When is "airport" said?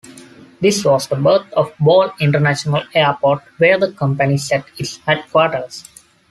2.95-3.43